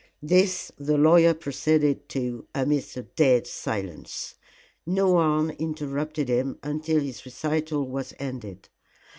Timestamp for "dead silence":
3.03-4.33